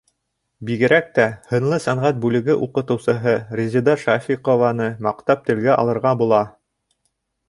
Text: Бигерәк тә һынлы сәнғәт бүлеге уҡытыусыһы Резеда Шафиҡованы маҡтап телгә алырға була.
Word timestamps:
Бигерәк 0.67 1.09
тә 1.17 1.25
һынлы 1.49 1.77
сәнғәт 1.83 2.23
бүлеге 2.23 2.55
уҡытыусыһы 2.67 3.33
Резеда 3.59 3.95
Шафиҡованы 4.05 4.87
маҡтап 5.09 5.45
телгә 5.51 5.77
алырға 5.83 6.15
була. 6.23 6.41